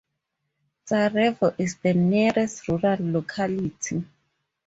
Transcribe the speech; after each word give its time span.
Tsarevo 0.87 1.53
is 1.59 1.75
the 1.75 1.93
nearest 1.93 2.67
rural 2.67 2.97
locality. 3.01 4.03